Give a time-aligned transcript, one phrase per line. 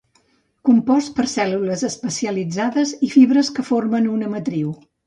[0.69, 4.79] Compost per cèl·lules especialitzades i fibres que formen una matriu.